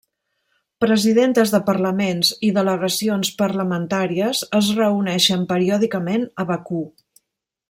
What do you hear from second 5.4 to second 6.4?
periòdicament